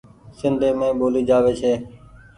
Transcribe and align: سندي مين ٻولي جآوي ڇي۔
سندي 0.39 0.69
مين 0.79 0.91
ٻولي 0.99 1.21
جآوي 1.29 1.53
ڇي۔ 1.59 1.71